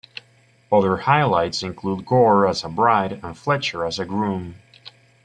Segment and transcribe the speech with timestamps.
[0.71, 4.55] Other highlights include Gore as a bride and Fletcher as a groom.